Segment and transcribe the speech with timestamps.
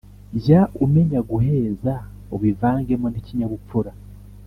[0.41, 1.93] jya umenya guheza
[2.35, 3.91] ubivangemo n'ikinyabupfura